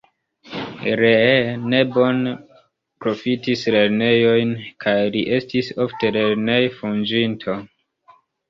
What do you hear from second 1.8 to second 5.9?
bone profitis lernejojn, kaj li estis